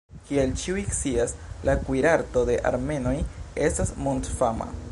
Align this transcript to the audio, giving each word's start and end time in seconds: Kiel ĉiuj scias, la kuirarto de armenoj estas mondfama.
Kiel 0.27 0.53
ĉiuj 0.61 0.85
scias, 0.99 1.35
la 1.69 1.75
kuirarto 1.89 2.43
de 2.51 2.55
armenoj 2.71 3.15
estas 3.67 3.93
mondfama. 4.07 4.73